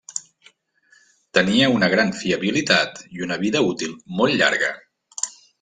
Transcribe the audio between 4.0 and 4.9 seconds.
molt llarga.